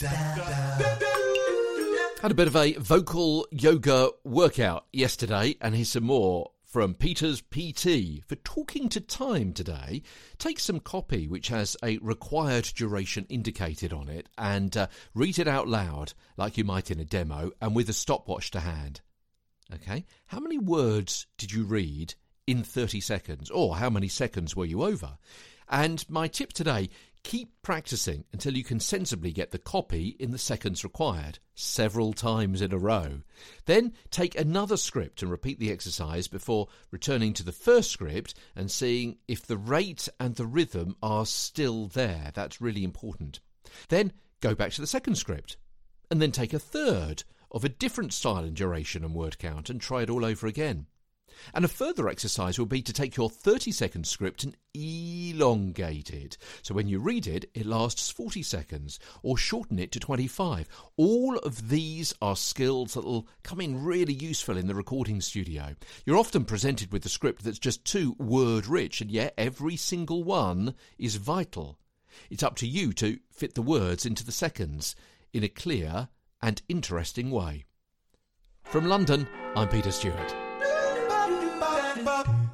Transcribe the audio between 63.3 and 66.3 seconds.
come in really useful in the recording studio. You're